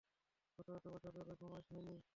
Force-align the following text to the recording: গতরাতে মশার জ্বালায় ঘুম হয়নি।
গতরাতে 0.59 0.87
মশার 0.89 1.13
জ্বালায় 1.15 1.37
ঘুম 1.39 1.51
হয়নি। 1.69 1.95